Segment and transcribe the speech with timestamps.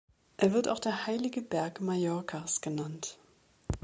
[0.37, 3.19] Er wird auch der „Heilige Berg“ Mallorcas genannt.